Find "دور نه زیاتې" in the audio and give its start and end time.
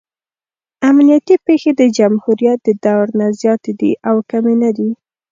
2.85-3.71